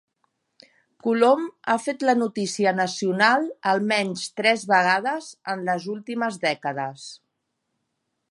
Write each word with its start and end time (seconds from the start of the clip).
Colom 1.07 1.43
ha 1.73 1.75
fet 1.87 2.05
la 2.09 2.15
notícia 2.21 2.71
Nacional 2.77 3.45
almenys 3.73 4.25
tres 4.41 4.65
vegades 4.73 5.29
en 5.55 5.63
les 5.69 5.85
últimes 5.97 6.43
dècades. 6.47 7.05